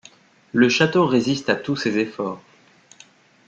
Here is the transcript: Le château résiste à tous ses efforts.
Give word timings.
Le 0.51 0.67
château 0.67 1.05
résiste 1.05 1.47
à 1.51 1.55
tous 1.55 1.75
ses 1.75 1.99
efforts. 1.99 2.41